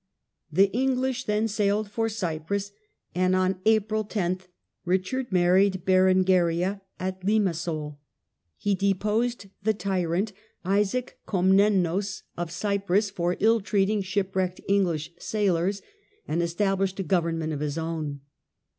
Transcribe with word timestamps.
The 0.51 0.71
Eng 0.75 0.97
lish 0.99 1.25
then 1.25 1.47
sailed 1.47 1.87
for 1.91 2.09
Cyprus, 2.09 2.71
and 3.13 3.35
on 3.35 3.59
April 3.65 4.03
10 4.03 4.39
Richard 4.83 5.31
mar 5.31 5.53
ried 5.53 5.85
Berengaria 5.85 6.81
at 6.99 7.21
Limasol. 7.21 7.97
He 8.57 8.73
deposed 8.73 9.49
the 9.61 9.75
tyrant 9.75 10.33
Isaac 10.65 11.19
Komnenos 11.27 12.23
of 12.35 12.49
Cyprus 12.49 13.11
for 13.11 13.37
ill 13.39 13.61
treating 13.61 14.01
shipwrecked 14.01 14.59
English 14.67 15.11
sailors, 15.19 15.83
and 16.27 16.41
established 16.41 16.99
a 16.99 17.03
government 17.03 17.53
of 17.53 17.59
his 17.59 17.77
own. 17.77 18.21